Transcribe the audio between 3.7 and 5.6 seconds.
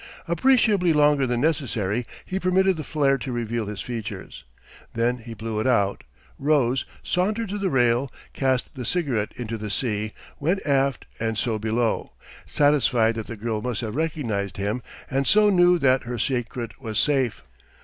features. Then he blew